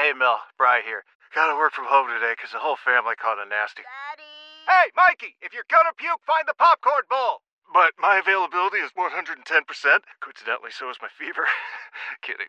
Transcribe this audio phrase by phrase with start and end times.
[0.00, 0.40] Hey, Mel.
[0.56, 1.04] Bry here.
[1.34, 3.82] Gotta work from home today 'cause the whole family caught a nasty.
[3.82, 4.64] Daddy!
[4.66, 7.42] Hey, Mikey, if you're gonna puke, find the popcorn bowl.
[7.70, 10.06] But my availability is 110%.
[10.20, 11.46] Coincidentally, so is my fever.
[12.22, 12.48] Kidding.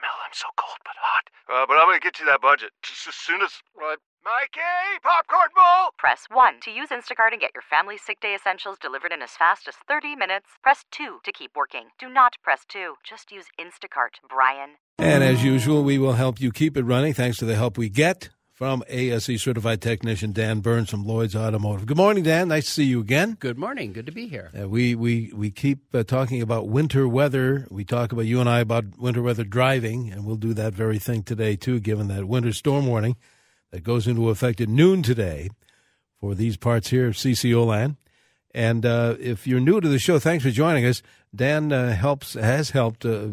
[0.00, 1.30] Mel, I'm so cold but hot.
[1.46, 3.62] Uh, but I'm gonna get you that budget just as soon as.
[3.74, 5.90] Well, Mikey, popcorn bowl.
[5.96, 9.30] Press 1 to use Instacart and get your family's sick day essentials delivered in as
[9.30, 10.46] fast as 30 minutes.
[10.62, 11.86] Press 2 to keep working.
[11.98, 12.94] Do not press 2.
[13.08, 14.76] Just use Instacart, Brian.
[14.98, 17.88] And as usual, we will help you keep it running thanks to the help we
[17.88, 21.86] get from ASE certified technician Dan Burns from Lloyd's Automotive.
[21.86, 22.48] Good morning, Dan.
[22.48, 23.36] Nice to see you again.
[23.38, 23.92] Good morning.
[23.92, 24.50] Good to be here.
[24.58, 27.68] Uh, we we we keep uh, talking about winter weather.
[27.70, 30.98] We talk about you and I about winter weather driving, and we'll do that very
[30.98, 33.16] thing today too, given that winter storm warning
[33.70, 35.50] that goes into effect at noon today
[36.20, 37.96] for these parts here of CCO land.
[38.54, 41.02] And uh, if you're new to the show, thanks for joining us.
[41.34, 43.28] Dan uh, helps has helped uh,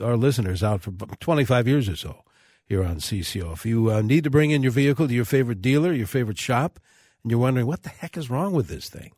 [0.00, 2.22] our listeners out for 25 years or so
[2.66, 3.52] here on CCO.
[3.52, 6.38] If you uh, need to bring in your vehicle to your favorite dealer, your favorite
[6.38, 6.78] shop,
[7.22, 9.12] and you're wondering what the heck is wrong with this thing,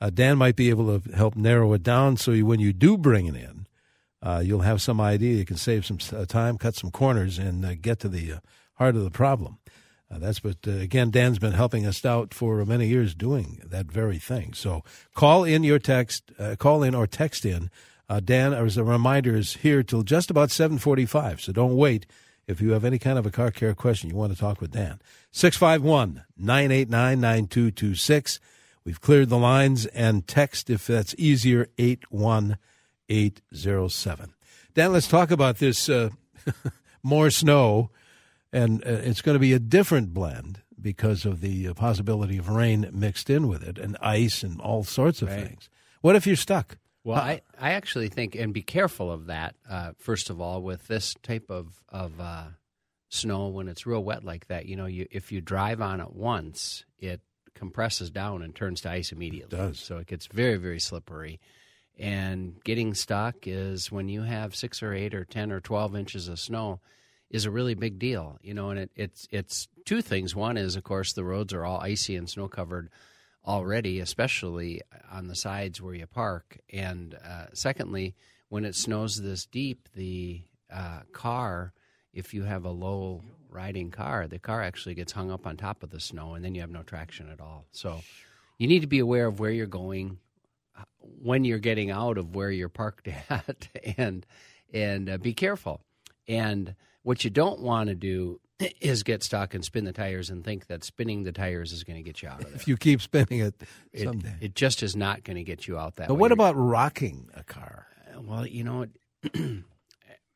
[0.00, 2.98] uh, Dan might be able to help narrow it down so you, when you do
[2.98, 3.66] bring it in,
[4.22, 5.36] uh, you'll have some idea.
[5.36, 8.34] You can save some time, cut some corners, and get to the
[8.74, 9.58] heart of the problem.
[10.10, 13.86] Uh, that's what, uh, again, Dan's been helping us out for many years doing that
[13.86, 14.52] very thing.
[14.54, 14.82] So
[15.14, 17.70] call in your text, uh, call in or text in.
[18.08, 22.06] Uh, Dan, as a reminder, is here till just about 745, so don't wait.
[22.48, 24.72] If you have any kind of a car care question, you want to talk with
[24.72, 25.00] Dan.
[25.30, 28.40] 651 989 9226.
[28.84, 34.34] We've cleared the lines and text if that's easier 81807.
[34.74, 36.08] Dan, let's talk about this uh,
[37.04, 37.92] more snow,
[38.52, 42.48] and uh, it's going to be a different blend because of the uh, possibility of
[42.48, 45.46] rain mixed in with it and ice and all sorts of Right.
[45.46, 45.68] things.
[46.00, 46.78] What if you're stuck?
[47.04, 50.86] Well, I, I actually think, and be careful of that, uh, first of all, with
[50.88, 52.44] this type of, of uh,
[53.08, 54.66] snow when it's real wet like that.
[54.66, 57.20] You know, you, if you drive on it once, it
[57.54, 59.56] compresses down and turns to ice immediately.
[59.56, 59.78] does.
[59.78, 61.40] So it gets very, very slippery.
[61.98, 66.28] And getting stuck is when you have six or eight or 10 or 12 inches
[66.28, 66.80] of snow
[67.30, 70.34] is a really big deal, you know, and it, it's, it's two things.
[70.34, 72.90] One is, of course, the roads are all icy and snow covered
[73.46, 76.58] already, especially on the sides where you park.
[76.72, 78.14] And uh, secondly,
[78.48, 80.42] when it snows this deep, the
[80.72, 81.72] uh, car,
[82.12, 85.82] if you have a low riding car, the car actually gets hung up on top
[85.82, 87.64] of the snow, and then you have no traction at all.
[87.72, 88.02] So
[88.58, 90.18] you need to be aware of where you're going,
[90.78, 90.82] uh,
[91.22, 94.26] when you're getting out of where you're parked at, and
[94.72, 95.80] and uh, be careful.
[96.28, 96.74] And
[97.10, 98.38] what you don't want to do
[98.80, 101.96] is get stuck and spin the tires and think that spinning the tires is going
[101.96, 102.54] to get you out of there.
[102.54, 103.60] If you keep spinning it
[103.92, 104.36] It, someday.
[104.40, 106.06] it just is not going to get you out that way.
[106.06, 106.20] but way.
[106.20, 107.88] what about rocking a car?
[108.22, 108.86] well, you know,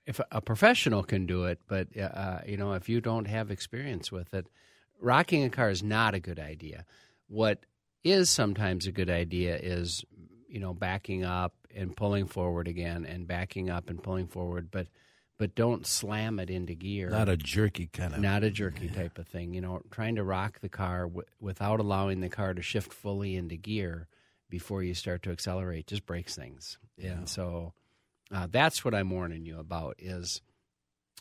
[0.05, 3.53] if a professional can do it, but uh, uh, you know, if you don't have
[3.53, 4.49] experience with it,
[5.01, 6.87] rocking a car is not a good idea.
[7.29, 7.61] What
[8.03, 10.05] is sometimes a good idea is,
[10.49, 14.89] you know, backing up and pulling forward again, and backing up and pulling forward, but
[15.39, 17.11] but don't slam it into gear.
[17.11, 18.21] Not a jerky kind of.
[18.21, 19.53] not a jerky type of thing.
[19.55, 23.37] You know, trying to rock the car w- without allowing the car to shift fully
[23.37, 24.09] into gear
[24.51, 26.79] before you start to accelerate just breaks things.
[27.03, 27.73] And so
[28.33, 30.41] uh, that's what I'm warning you about is,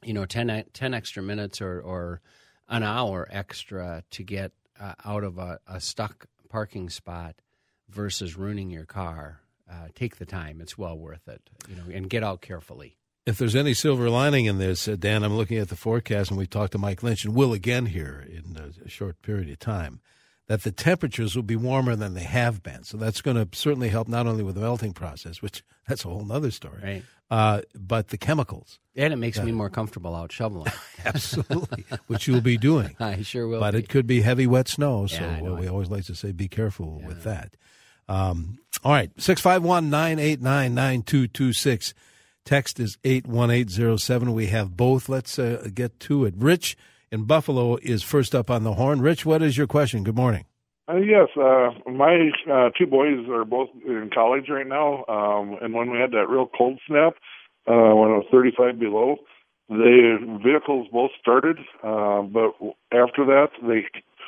[0.04, 2.22] you know, 10, e- 10 extra minutes or, or
[2.70, 7.36] an hour extra to get uh, out of a, a stuck parking spot
[7.90, 9.40] versus ruining your car.
[9.70, 11.42] Uh, take the time; it's well worth it.
[11.70, 12.98] You know, and get out carefully.
[13.26, 16.38] If there's any silver lining in this, uh, Dan, I'm looking at the forecast, and
[16.38, 19.60] we talked to Mike Lynch and will again here in a, a short period of
[19.60, 20.02] time,
[20.48, 22.84] that the temperatures will be warmer than they have been.
[22.84, 26.10] So that's going to certainly help not only with the melting process, which that's a
[26.10, 27.04] whole other story, Right.
[27.32, 28.80] uh, but the chemicals.
[28.96, 30.74] And it makes me more comfortable out shoveling.
[31.06, 32.94] Absolutely, which you'll be doing.
[33.00, 33.62] I sure will.
[33.62, 33.80] but be.
[33.80, 35.08] it could be heavy, wet snow.
[35.08, 37.56] So Yeah, uh, we always like to say be careful with that.
[38.10, 41.94] Um, all right, 651 989 9226.
[42.46, 44.34] Text is 81807.
[44.34, 45.08] We have both.
[45.08, 46.34] Let's uh, get to it.
[46.38, 46.78] Rich
[47.12, 49.02] in Buffalo is first up on the horn.
[49.02, 50.04] Rich, what is your question?
[50.04, 50.46] Good morning.
[50.90, 55.74] Uh, yes, uh, my uh, two boys are both in college right now, um, and
[55.74, 57.14] when we had that real cold snap,
[57.68, 59.16] uh, when it was 35 below,
[59.70, 62.52] the vehicles both started, uh, but
[62.92, 63.86] after that, they,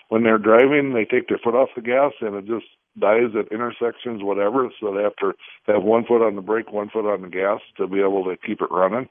[0.08, 2.68] when they're driving, they take their foot off the gas, and it just
[3.00, 4.70] dies at intersections, whatever.
[4.80, 5.34] So they have to
[5.68, 8.38] have one foot on the brake, one foot on the gas to be able to
[8.38, 9.10] keep it running.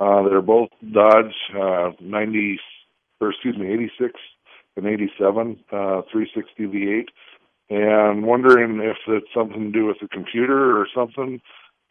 [0.00, 2.58] Uh, they're both Dodge uh, 90,
[3.20, 4.18] or excuse me, 86
[4.76, 7.04] an 87 uh, 360 V8,
[7.70, 11.40] and wondering if it's something to do with the computer or something.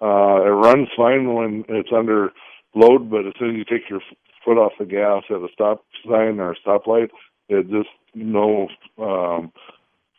[0.01, 2.31] Uh, it runs fine when it's under
[2.73, 4.01] load, but as soon as you take your
[4.43, 7.09] foot off the gas at a stop sign or a stoplight,
[7.49, 8.67] it just no
[8.97, 9.51] um,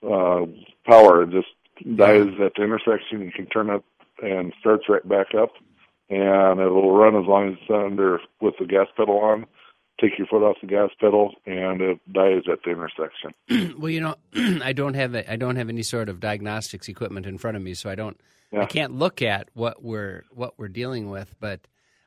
[0.04, 0.46] uh,
[0.86, 1.22] power.
[1.22, 3.20] It just dies at the intersection.
[3.22, 3.84] You can turn up
[4.22, 5.50] and starts right back up,
[6.10, 9.46] and it will run as long as it's under with the gas pedal on.
[10.00, 13.76] Take your foot off the gas pedal, and it dies at the intersection.
[13.78, 14.16] well, you know,
[14.62, 17.62] I don't have a, I don't have any sort of diagnostics equipment in front of
[17.62, 18.18] me, so I don't
[18.60, 21.34] I can't look at what we're what we're dealing with.
[21.40, 21.60] But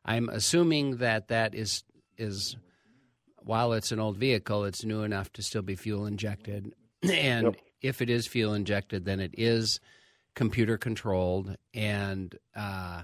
[0.03, 1.83] I'm assuming that that is
[2.17, 2.55] is
[3.37, 7.55] while it's an old vehicle, it's new enough to still be fuel injected, and Yep.
[7.85, 9.79] If it is fuel injected, then it is
[10.33, 13.03] computer controlled, and uh,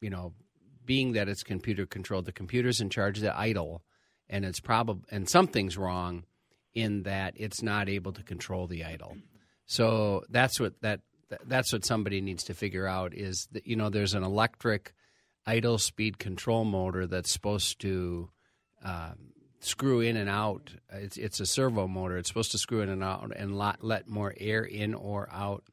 [0.00, 0.32] you know,
[0.84, 3.82] being that it's computer controlled, the computer's in charge of the idle,
[4.28, 6.24] and it's probably and something's wrong
[6.74, 9.16] in that it's not able to control the idle.
[9.66, 11.00] So that's what that
[11.46, 14.94] that's what somebody needs to figure out is that you know there's an electric
[15.46, 18.30] idle speed control motor that's supposed to
[18.84, 20.72] um, screw in and out.
[20.92, 22.16] It's it's a servo motor.
[22.18, 25.64] It's supposed to screw in and out and lot, let more air in or out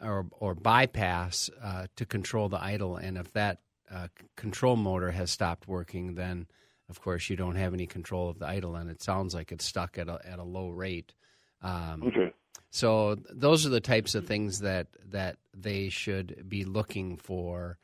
[0.00, 2.96] or or bypass uh, to control the idle.
[2.96, 3.60] And if that
[3.90, 6.46] uh, control motor has stopped working, then
[6.88, 9.64] of course you don't have any control of the idle, and it sounds like it's
[9.64, 11.14] stuck at a at a low rate.
[11.62, 12.32] Um, Okay.
[12.70, 17.78] so those are the types of things that that they should be looking for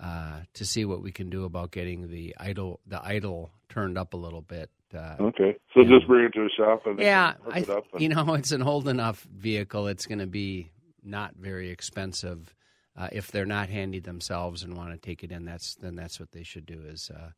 [0.00, 4.14] uh, to see what we can do about getting the idle the idle turned up
[4.14, 4.70] a little bit.
[4.92, 5.56] Uh, Okay.
[5.72, 5.88] So Yeah.
[5.96, 7.84] just bring it to a shop and yeah, hook I it up.
[7.92, 9.86] And, you know it's an old enough vehicle.
[9.88, 10.70] It's going to be
[11.02, 12.54] not very expensive
[12.96, 15.44] uh, if they're not handy themselves and want to take it in.
[15.44, 17.30] That's then that's what they should do is uh,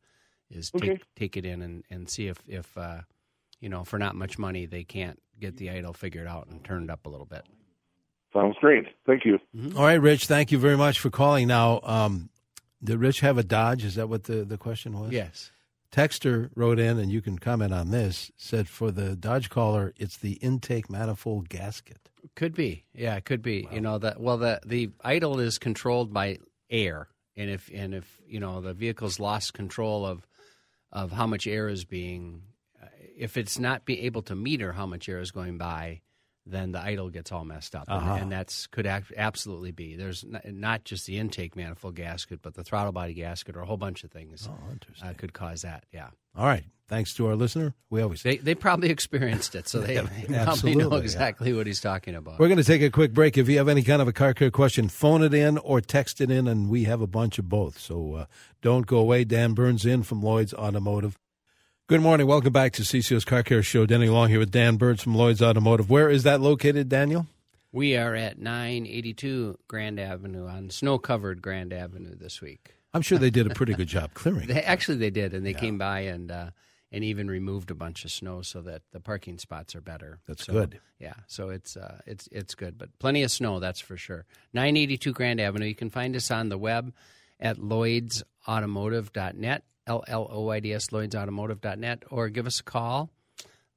[0.49, 1.01] is take Okay.
[1.15, 3.01] take it in and, and see if if uh,
[3.59, 6.89] you know for not much money they can't get the idle figured out and turned
[6.91, 7.43] up a little bit.
[8.33, 8.85] Sounds great.
[9.05, 9.39] Thank you.
[9.75, 11.47] All right, Rich, thank you very much for calling.
[11.47, 12.29] Now, um,
[12.83, 13.83] did Rich have a Dodge?
[13.83, 15.11] Is that what the, the question was?
[15.11, 15.51] Yes.
[15.91, 20.17] Texter wrote in, and you can comment on this, said for the Dodge caller, it's
[20.17, 22.09] the intake manifold gasket.
[22.35, 23.67] Could be, yeah, it could be.
[23.71, 24.19] You know that.
[24.19, 26.39] Well, the the idle is controlled by
[26.69, 27.07] air,
[27.37, 30.27] and if and if you know the vehicle's lost control of
[30.91, 32.41] of how much air is being,
[33.17, 36.01] if it's not be able to meter how much air is going by,
[36.49, 38.13] then the idle gets all messed up, Uh-huh.
[38.13, 39.95] and, and that's could act, absolutely be.
[39.95, 43.65] There's not, not just the intake manifold gasket, but the throttle body gasket, or a
[43.65, 45.85] whole bunch of things Oh, uh, could cause that.
[45.91, 46.63] Yeah, All right.
[46.89, 47.73] Thanks to our listener.
[47.89, 50.99] We always they they probably experienced it, so they, they probably know yeah.
[51.01, 52.39] exactly what he's talking about.
[52.39, 53.37] We're going to take a quick break.
[53.37, 56.21] If you have any kind of a car care question, phone it in or text
[56.21, 57.77] it in, and we have a bunch of both.
[57.77, 58.25] So uh,
[58.61, 59.25] don't go away.
[59.25, 61.17] Dan Burns in from Lloyd's Automotive.
[61.87, 62.27] Good morning.
[62.27, 63.85] Welcome back to CCO's Car Care Show.
[63.85, 65.89] Denny Long here with Dan Burns from Lloyd's Automotive.
[65.89, 67.27] Where is that located, Daniel?
[67.71, 72.73] We are at 982 Grand Avenue on snow covered Grand Avenue this week.
[72.93, 74.47] I'm sure they did a pretty good job clearing.
[74.47, 76.49] They, actually, they did, and they came by and uh,
[76.91, 80.19] and even removed a bunch of snow so that the parking spots are better.
[80.27, 80.79] That's So, good.
[80.99, 84.25] Yeah, so it's uh, it's it's good, but plenty of snow, that's for sure.
[84.53, 85.67] 982 Grand Avenue.
[85.67, 86.93] You can find us on the web
[87.39, 93.09] at lloydsautomotive.net, L L O I D S, lloydsautomotive.net, or give us a call.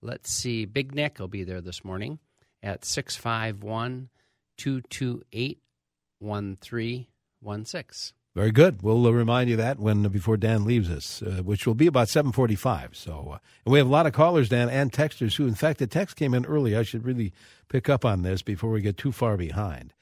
[0.03, 2.19] Let's see, Big Nick will be there this morning
[2.63, 4.09] at 651
[4.59, 5.59] 228
[6.19, 8.15] 1316.
[8.35, 8.83] Very good.
[8.83, 12.09] We'll uh, remind you that when before Dan leaves us, uh, which will be about
[12.09, 12.91] seven forty-five.
[12.97, 15.81] So, uh, and we have a lot of callers, Dan, and texters who, in fact,
[15.81, 16.77] the text came in early.
[16.77, 17.33] I should really
[17.69, 19.95] pick up on this before we get too far behind.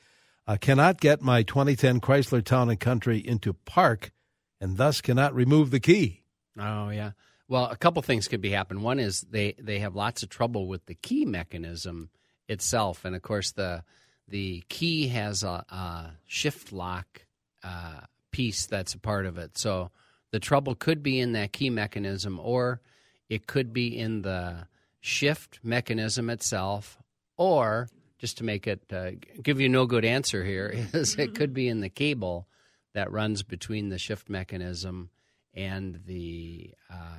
[0.47, 4.12] I cannot get my 2010 Chrysler Town and Country into park,
[4.60, 6.22] and thus cannot remove the key.
[6.58, 7.12] Oh yeah.
[7.48, 8.82] Well, a couple things could be happen.
[8.82, 12.10] One is they they have lots of trouble with the key mechanism
[12.48, 13.84] itself, and of course the
[14.28, 17.24] the key has a, a shift lock
[17.62, 18.00] uh,
[18.30, 19.56] piece that's a part of it.
[19.56, 19.90] So
[20.30, 22.80] the trouble could be in that key mechanism, or
[23.28, 24.66] it could be in the
[25.00, 26.98] shift mechanism itself,
[27.36, 27.88] or
[28.18, 29.12] just to make it uh,
[29.42, 32.46] give you no good answer here is it could be in the cable
[32.95, 35.11] that runs between the shift mechanism
[35.54, 37.16] and the uh,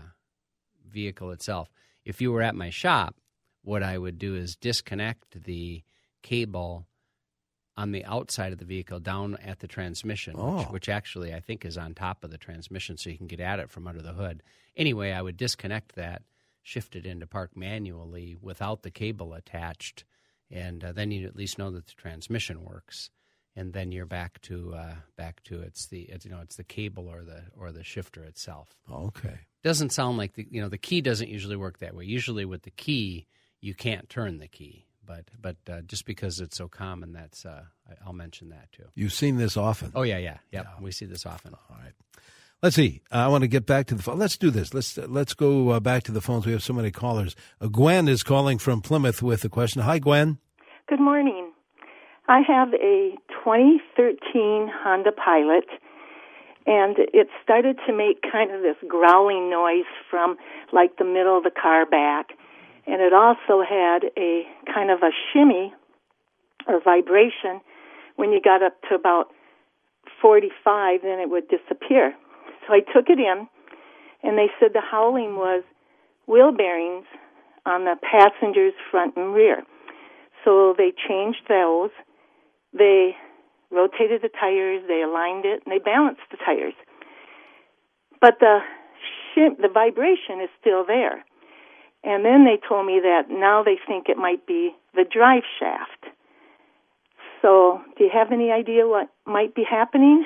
[0.89, 1.69] vehicle itself.
[2.05, 3.15] If you were at my shop,
[3.63, 5.83] what I would do is disconnect the
[6.23, 6.87] cable
[7.77, 10.59] on the outside of the vehicle down at the transmission, Oh.
[10.59, 13.39] which, which actually I think is on top of the transmission, so you can get
[13.39, 14.43] at it from under the hood.
[14.75, 16.23] Anyway, I would disconnect that,
[16.61, 20.03] shift it into park manually without the cable attached,
[20.51, 23.11] and uh, then you at least know that the transmission works.
[23.59, 26.63] And then you're back to uh, back to it's the it's, you know it's the
[26.63, 29.37] cable or the or the shifter itself Okay.
[29.63, 32.05] doesn't sound like the you know the key doesn't usually work that way.
[32.05, 33.25] Usually with the key
[33.59, 37.63] you can't turn the key, but but uh, just because it's so common, that's uh,
[37.89, 38.85] I- I'll mention that too.
[38.95, 39.91] You've seen this often.
[39.93, 40.65] Oh yeah, yeah, yep.
[40.79, 41.53] We see this often.
[41.53, 41.93] All right.
[42.63, 43.01] Let's see.
[43.11, 44.19] I want to get back to the phone.
[44.19, 44.73] Let's do this.
[44.73, 46.45] Let's let's go uh, back to the phones.
[46.45, 47.35] We have so many callers.
[47.59, 49.81] Uh, Gwen is calling from Plymouth with a question.
[49.81, 50.37] Hi, Gwen.
[50.87, 51.48] Good morning.
[52.29, 55.65] I have a 2013 Honda Pilot,
[56.67, 60.37] and it started to make kind of this growling noise from
[60.71, 62.27] like the middle of the car back,
[62.85, 65.73] and it also had a kind of a shimmy
[66.67, 67.61] or vibration
[68.15, 69.33] when you got up to about
[70.21, 72.13] 45, then it would disappear.
[72.67, 73.47] So I took it in,
[74.21, 75.63] and they said the howling was
[76.27, 77.05] wheel bearings
[77.65, 79.63] on the passenger's front and rear.
[80.45, 81.89] So they changed those.
[82.73, 83.15] They
[83.71, 86.73] rotated the tires, they aligned it, and they balanced the tires.
[88.21, 88.59] But the
[89.35, 91.23] shim, the vibration is still there.
[92.03, 96.15] And then they told me that now they think it might be the drive shaft.
[97.41, 100.25] So, do you have any idea what might be happening?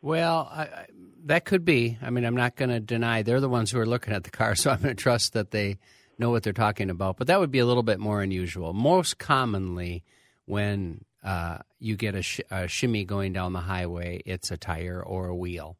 [0.00, 0.86] Well, I, I,
[1.24, 1.98] that could be.
[2.00, 4.30] I mean, I'm not going to deny they're the ones who are looking at the
[4.30, 5.78] car, so I'm going to trust that they
[6.18, 7.16] know what they're talking about.
[7.18, 8.72] But that would be a little bit more unusual.
[8.72, 10.02] Most commonly,
[10.46, 15.02] when uh, you get a, sh- a shimmy going down the highway, it's a tire
[15.04, 15.76] or a wheel.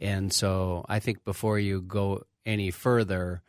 [0.00, 3.42] And so I think before you go any further,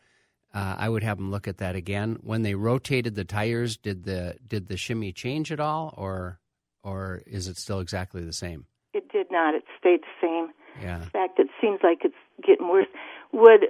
[0.53, 2.19] uh, I would have them look at that again.
[2.21, 6.39] When they rotated the tires, did the did the shimmy change at all, or
[6.83, 8.67] or is it still exactly the same?
[8.93, 9.55] It did not.
[9.55, 10.49] It stayed the same.
[10.81, 11.03] Yeah.
[11.03, 12.13] In fact, it seems like it's
[12.45, 12.87] getting worse.
[13.31, 13.65] Would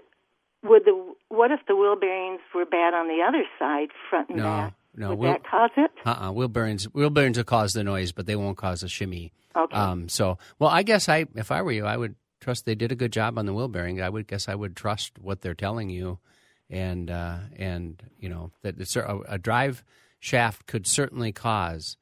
[0.64, 4.40] would the what if the wheel bearings were bad on the other side, front and
[4.40, 4.74] No, back?
[4.96, 5.10] No.
[5.10, 5.92] Would wheel, that cause it?
[6.06, 6.32] uh-uh.
[6.32, 9.32] Wheel bearings, wheel bearings will cause the noise, but they won't cause a shimmy.
[9.56, 9.76] Okay.
[9.76, 12.92] Um, so, well, I guess I, if I were you, I would trust they did
[12.92, 14.02] a good job on the wheel bearing.
[14.02, 16.20] I would guess I would trust what they're telling you,
[16.70, 19.84] and uh, and you know that it's a, a drive
[20.20, 21.98] shaft could certainly cause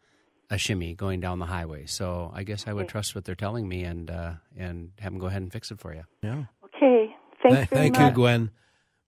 [0.50, 1.86] a shimmy going down the highway.
[1.86, 2.92] So I guess I would Okay.
[2.92, 5.80] trust what they're telling me and uh, and have them go ahead and fix it
[5.80, 6.04] for you.
[6.24, 6.44] Yeah.
[6.66, 7.16] okay.
[7.42, 8.10] Thanks Th- very Thank much.
[8.10, 8.52] you, Gwen.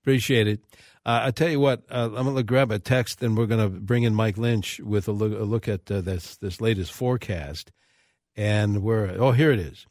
[0.03, 0.59] Appreciate it.
[1.05, 3.61] Uh, I tell you what, uh, I'm going to grab a text, and we're going
[3.61, 6.91] to bring in Mike Lynch with a look, a look at uh, this this latest
[6.91, 7.71] forecast.
[8.35, 9.85] And we're oh, here it is.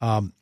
[0.00, 0.32] Um,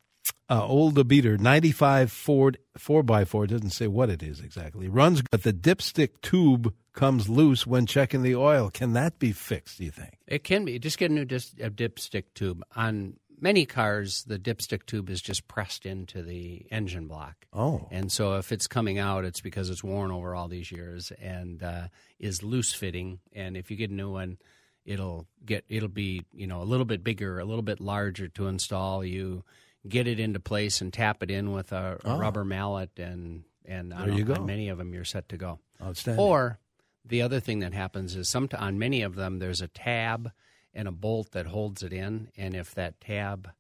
[0.49, 4.88] uh, old beater, 95 Ford 4x4, doesn't say what it is exactly.
[4.88, 8.71] Runs, but the dipstick tube comes loose when checking the oil.
[8.71, 10.19] Can that be fixed, do you think?
[10.26, 10.79] It can be.
[10.79, 12.62] Just get a new dis- a dipstick tube.
[12.76, 17.47] On many cars, the dipstick tube is just pressed into the engine block.
[17.53, 17.89] Oh.
[17.91, 21.63] And so if it's coming out, it's because it's worn over all these years and
[21.63, 23.21] uh, is loose fitting.
[23.33, 24.39] And if you get a new one,
[24.85, 28.47] it'll get it'll be you know a little bit bigger, a little bit larger to
[28.47, 29.05] install.
[29.05, 29.45] You
[29.89, 32.19] get it into place and tap it in with a, Oh.
[32.19, 34.35] rubber mallet, and and There on, you go.
[34.35, 35.59] on many of them you're set to go.
[35.83, 36.25] Outstanding.
[36.25, 36.59] Or
[37.05, 40.33] the other thing that happens is some on many of them there's a tab
[40.75, 43.50] and a bolt that holds it in, and if that tab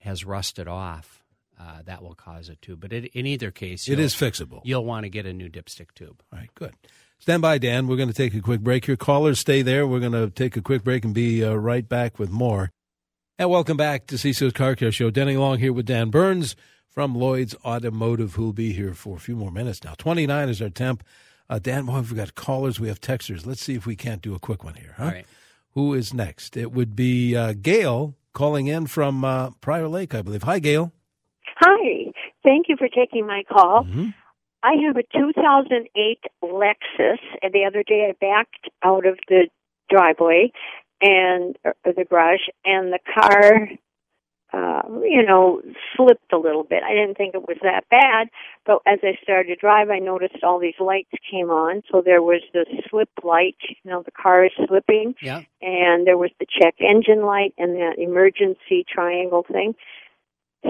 [0.00, 1.24] has rusted off,
[1.60, 2.76] uh, that will cause it too.
[2.76, 4.60] But it, in either case, it is fixable.
[4.64, 6.22] You'll want to get a new dipstick tube.
[6.32, 6.74] All right, good.
[7.18, 7.88] Stand by, Dan.
[7.88, 8.96] We're going to take a quick break here.
[8.96, 9.86] Callers, stay there.
[9.86, 12.70] We're going to take a quick break and be uh, right back with more.
[13.40, 15.10] And welcome back to CCO's Car Care Show.
[15.10, 16.54] Denny Long here with Dan Burns
[16.88, 19.94] from Lloyd's Automotive, who'll be here for a few more minutes now.
[19.98, 21.04] 29 is our temp.
[21.50, 23.46] Uh, Dan, well, we've got callers, we have texters.
[23.46, 24.94] Let's see if we can't do a quick one here.
[24.96, 25.04] Huh?
[25.04, 25.26] All right.
[25.78, 26.56] Who is next?
[26.56, 30.42] It would be uh, Gail calling in from uh, Prior Lake, I believe.
[30.42, 30.90] Hi, Gail.
[31.60, 32.10] Hi.
[32.42, 33.84] Thank you for taking my call.
[33.84, 34.12] Mhm.
[34.64, 39.46] I have a 2008 Lexus, and the other day I backed out of the
[39.88, 40.50] driveway
[41.00, 43.68] and or the garage, and the car,
[44.52, 45.60] uh, you know,
[45.96, 46.82] slipped a little bit.
[46.82, 48.28] I didn't think it was that bad,
[48.64, 51.82] but as I started to drive, I noticed all these lights came on.
[51.90, 55.42] So there was the slip light, you know, the car is slipping, Yeah.
[55.60, 59.74] and there was the check engine light and that emergency triangle thing.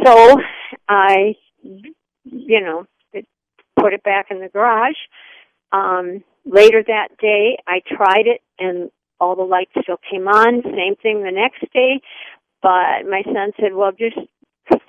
[0.04, 0.37] So
[0.88, 2.87] I, you know,
[3.78, 4.97] put it back in the garage.
[5.73, 10.62] Um, later that day, I tried it and all the lights still came on.
[10.62, 12.00] Same thing the next day,
[12.62, 14.16] but my son said, "Well, just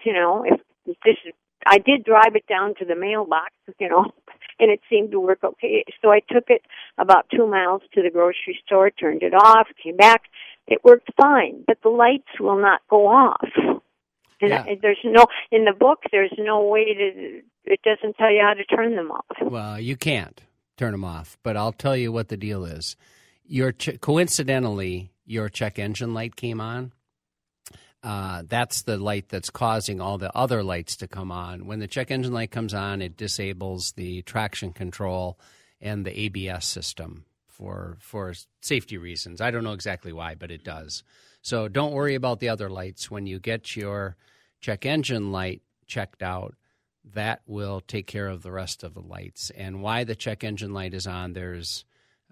[0.04, 0.60] you know, if,
[1.06, 1.34] this is."
[1.66, 4.06] I did drive it down to the mailbox, you know,
[4.60, 5.84] and it seemed to work okay.
[6.02, 6.62] So I took it
[6.98, 10.24] about two miles to the grocery store, turned it off, came back.
[10.68, 13.50] It worked fine, but the lights will not go off.
[14.42, 14.64] And Yeah.
[14.68, 16.04] I- there's no in the book.
[16.12, 17.42] There's no way to.
[17.66, 19.26] It doesn't tell you how to turn them off.
[19.42, 20.42] Well, you can't
[20.78, 22.96] turn them off, but I'll tell you what the deal is.
[23.46, 26.94] Your ch- coincidentally, your check engine light came on.
[28.02, 31.66] Uh, that's the light that's causing all the other lights to come on.
[31.66, 35.38] When the check engine light comes on, it disables the traction control
[35.82, 39.42] and the ABS system for for safety reasons.
[39.42, 41.04] I don't know exactly why, but it does.
[41.42, 43.12] So don't worry about the other lights.
[43.12, 44.16] When you get your
[44.62, 46.56] check engine light checked out,
[47.14, 49.50] that will take care of the rest of the lights.
[49.52, 51.86] And why the check engine light is on, there's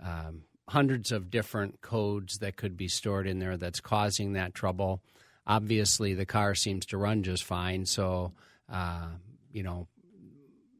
[0.03, 5.01] um, hundreds of different codes that could be stored in there that's causing that trouble.
[5.47, 8.33] Obviously, the car seems to run just fine, so
[8.69, 9.07] uh,
[9.51, 9.87] you know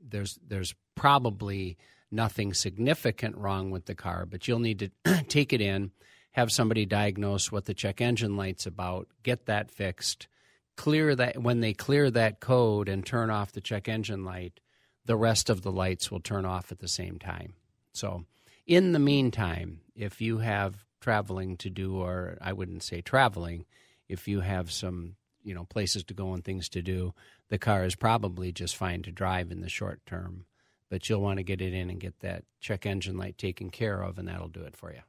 [0.09, 1.77] there's there's probably
[2.11, 5.91] nothing significant wrong with the car, but you'll need to take it in,
[6.31, 10.27] have somebody diagnose what the check engine light's about, get that fixed,
[10.75, 14.59] clear that when they clear that code and turn off the check engine light,
[15.05, 17.53] the rest of the lights will turn off at the same time.
[17.93, 18.25] So,
[18.65, 23.65] in the meantime, if you have traveling to do or I wouldn't say traveling,
[24.09, 27.13] if you have some, you know, places to go and things to do,
[27.49, 30.45] the car is probably just fine to drive in the short term.
[30.89, 34.01] But you'll want to get it in and get that check engine light taken care
[34.01, 35.01] of, and that'll do it for you.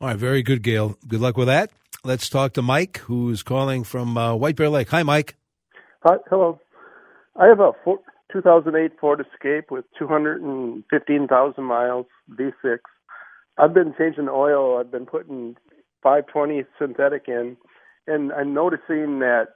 [0.00, 0.96] All right, very good, Gail.
[1.06, 1.70] Good luck with that.
[2.02, 4.88] Let's talk to Mike, who's calling from uh, White Bear Lake.
[4.88, 5.36] Hi, Mike.
[6.04, 6.58] Hi, hello.
[7.36, 7.72] I have a
[8.32, 12.78] 2008 Ford Escape with 215,000 miles, V6.
[13.58, 14.78] I've been changing the oil.
[14.78, 15.56] I've been putting
[16.02, 17.56] 520 synthetic in,
[18.06, 19.48] and I'm noticing that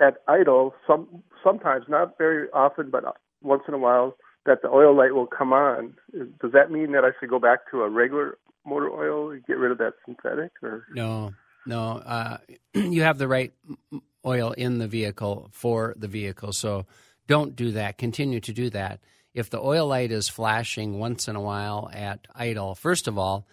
[0.00, 3.04] at idle, some sometimes not very often, but
[3.42, 5.94] once in a while, that the oil light will come on.
[6.12, 9.58] Does that mean that I should go back to a regular motor oil and get
[9.58, 10.52] rid of that synthetic?
[10.62, 11.34] Or no,
[11.66, 12.02] no.
[12.04, 12.38] Uh,
[12.74, 13.52] you have the right
[14.24, 16.86] oil in the vehicle for the vehicle, so
[17.26, 17.98] don't do that.
[17.98, 19.00] Continue to do that.
[19.34, 23.46] If the oil light is flashing once in a while at idle, first of all,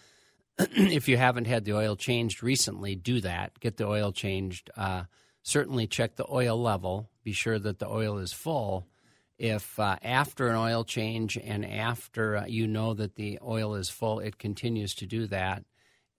[0.60, 3.60] if you haven't had the oil changed recently, do that.
[3.60, 4.70] Get the oil changed.
[4.76, 5.04] Uh,
[5.44, 7.10] certainly check the oil level.
[7.24, 8.88] Be sure that the oil is full
[9.38, 13.90] if uh, after an oil change and after uh, you know that the oil is
[13.90, 15.64] full, it continues to do that,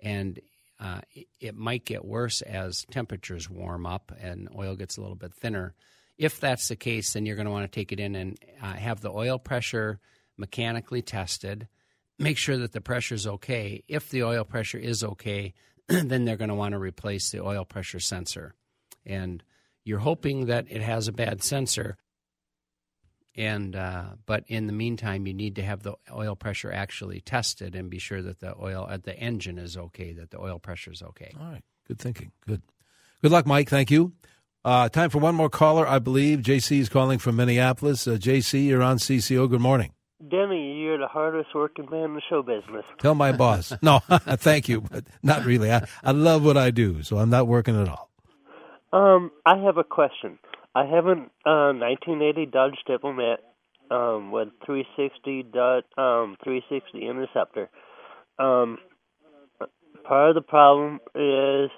[0.01, 0.39] and
[0.79, 1.01] uh,
[1.41, 5.75] it, might get worse as temperatures warm up and oil gets a little bit thinner.
[6.19, 8.75] If that's the case, then you're going to want to take it in and uh,
[8.75, 9.99] have the oil pressure
[10.37, 11.67] mechanically tested.
[12.19, 13.83] Make sure that the pressure is okay.
[13.89, 15.55] If the oil pressure is okay,
[15.89, 18.55] then they're going to want to replace the oil pressure sensor.
[19.05, 19.43] And
[19.85, 21.97] you're hoping that it has a bad sensor
[23.37, 27.75] and uh, but in the meantime, you need to have the oil pressure actually tested
[27.75, 30.91] and be sure that the oil at the engine is okay, that the oil pressure
[30.91, 31.33] is okay.
[31.39, 32.33] All right, good thinking.
[32.47, 32.63] Good.
[33.23, 33.69] Good luck, Mike.
[33.69, 34.13] Thank you.
[34.65, 36.41] Uh, time for one more caller, I believe.
[36.41, 38.09] JC is calling from Minneapolis.
[38.09, 39.49] Uh, JC, you're on CCO.
[39.49, 39.93] Good morning.
[40.21, 42.85] Denny, you're the hardest working man in the show business.
[42.99, 43.73] Tell my boss.
[43.83, 45.71] No, thank you, but not really.
[45.71, 48.11] I, I love what I do, so I'm not working at all.
[48.93, 50.39] Um, I have a question.
[50.75, 51.13] I have a
[51.49, 53.41] uh, 1980 Dodge Diplomat
[53.91, 57.69] um, with 360 dot, um, 360 interceptor.
[58.39, 58.79] Um,
[60.05, 61.71] part of the problem is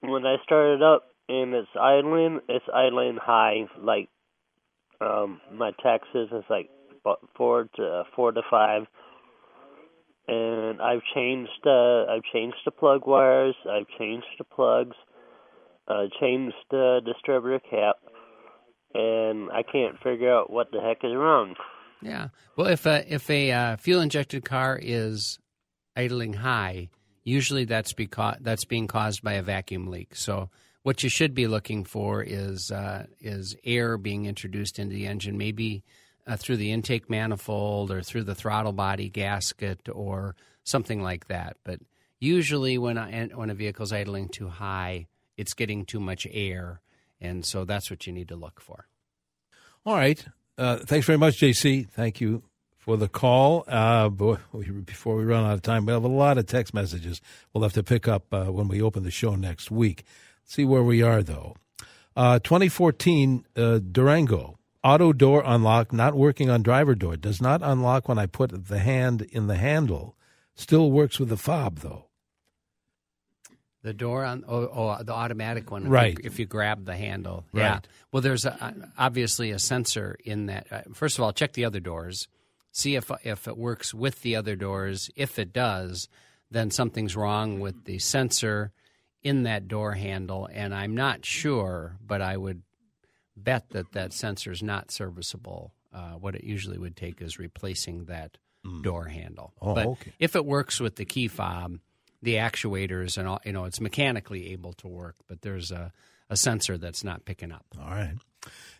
[0.00, 3.66] when I start it up and it's idling, it's idling high.
[3.80, 4.08] Like
[5.00, 6.70] um, my taxes is like
[7.36, 8.82] four to four to five,
[10.28, 14.96] and I've changed uh, I've changed the plug wires, I've changed the plugs,
[15.88, 17.96] uh, changed the distributor cap
[18.94, 21.54] and I can't figure out what the heck is wrong.
[22.00, 22.28] Yeah.
[22.56, 25.38] Well, if a if a uh, fuel injected car is
[25.96, 26.90] idling high,
[27.24, 30.14] usually that's because that's being caused by a vacuum leak.
[30.14, 30.50] So
[30.82, 35.36] what you should be looking for is uh, is air being introduced into the engine,
[35.36, 35.82] maybe
[36.26, 41.56] uh, through the intake manifold or through the throttle body gasket or something like that.
[41.64, 41.80] But
[42.20, 45.06] usually, when a, when a vehicle's idling too high,
[45.36, 46.80] it's getting too much air
[47.24, 48.86] and so that's what you need to look for.
[49.86, 50.24] All right.
[50.56, 51.88] Uh, thanks very much, JC.
[51.88, 52.42] Thank you
[52.76, 53.64] for the call.
[53.66, 54.08] Uh,
[54.84, 57.20] before we run out of time, we have a lot of text messages
[57.52, 60.04] we'll have to pick up uh, when we open the show next week.
[60.42, 61.56] Let's see where we are, though.
[62.16, 68.08] Uh, 2014 uh, Durango auto door unlock not working on driver door does not unlock
[68.08, 70.16] when I put the hand in the handle.
[70.54, 72.06] Still works with the fob though.
[73.82, 76.12] The door on oh, oh the automatic one, right?
[76.12, 77.62] If you, if you grab the handle, right.
[77.62, 77.80] yeah.
[78.12, 80.66] Well, there's a, obviously a sensor in that.
[80.70, 82.28] Uh, first of all, check the other doors,
[82.72, 85.10] see if if it works with the other doors.
[85.16, 86.08] If it does,
[86.50, 88.72] then something's wrong with the sensor
[89.22, 92.62] in that door handle, and I'm not sure, but I would
[93.36, 95.72] bet that that sensor is not serviceable.
[95.92, 98.82] Uh, what it usually would take is replacing that mm.
[98.82, 99.52] door handle.
[99.62, 100.12] Oh, but okay.
[100.18, 101.78] if it works with the key fob
[102.24, 105.92] the actuators and all, you know, it's mechanically able to work, but there's a,
[106.28, 107.64] a sensor that's not picking up.
[107.78, 108.16] All right.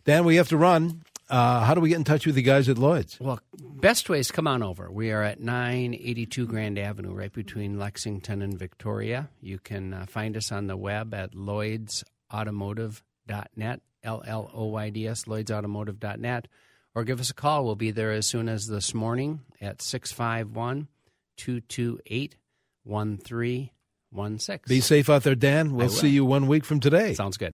[0.05, 1.03] Dan, we have to run.
[1.31, 3.19] Uh, how do we get in touch with the guys at Lloyd's?
[3.19, 4.91] Well, best way is come on over.
[4.91, 9.31] We are at 982 Grand Avenue, right between Lexington and Victoria.
[9.41, 15.09] You can uh, find us on the web at lloydsautomotive.net, L L O Y D
[15.09, 16.49] S, lloydsautomotive.net,
[16.95, 17.65] or give us a call.
[17.65, 20.89] We'll be there as soon as this morning at 651
[21.37, 22.37] 228
[22.85, 24.69] 1316.
[24.69, 25.75] Be safe out there, Dan.
[25.75, 27.15] We'll see you one week from today.
[27.15, 27.54] Sounds good.